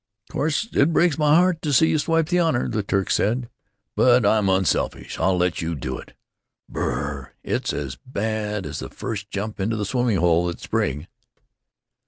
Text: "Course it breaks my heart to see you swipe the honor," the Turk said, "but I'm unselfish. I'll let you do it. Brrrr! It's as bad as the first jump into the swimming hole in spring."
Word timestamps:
"Course 0.31 0.67
it 0.73 0.91
breaks 0.91 1.19
my 1.19 1.35
heart 1.35 1.61
to 1.61 1.71
see 1.71 1.89
you 1.89 1.99
swipe 1.99 2.29
the 2.29 2.39
honor," 2.39 2.67
the 2.67 2.81
Turk 2.81 3.11
said, 3.11 3.51
"but 3.95 4.25
I'm 4.25 4.49
unselfish. 4.49 5.19
I'll 5.19 5.37
let 5.37 5.61
you 5.61 5.75
do 5.75 5.95
it. 5.99 6.13
Brrrr! 6.67 7.33
It's 7.43 7.71
as 7.71 7.97
bad 8.03 8.65
as 8.65 8.79
the 8.79 8.89
first 8.89 9.29
jump 9.29 9.59
into 9.59 9.75
the 9.75 9.85
swimming 9.85 10.17
hole 10.17 10.49
in 10.49 10.57
spring." 10.57 11.05